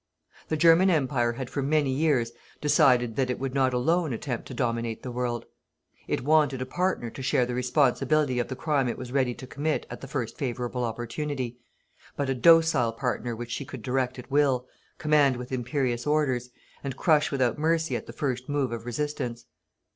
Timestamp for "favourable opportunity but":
10.39-12.31